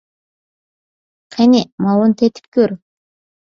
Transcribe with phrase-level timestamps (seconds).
[1.37, 2.77] قېنى، ماۋۇنى تېتىپ كۆر!